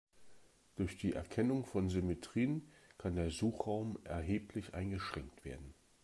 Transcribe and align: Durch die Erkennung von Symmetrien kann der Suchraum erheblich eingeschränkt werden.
Durch 0.77 0.97
die 0.97 1.13
Erkennung 1.13 1.63
von 1.63 1.87
Symmetrien 1.91 2.67
kann 2.97 3.15
der 3.15 3.29
Suchraum 3.29 3.99
erheblich 4.03 4.73
eingeschränkt 4.73 5.45
werden. 5.45 5.75